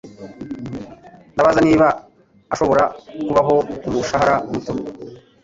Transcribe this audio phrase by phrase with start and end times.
[1.33, 1.87] Ndabaza niba
[2.53, 2.83] ashobora
[3.25, 4.73] kubaho ku mushahara muto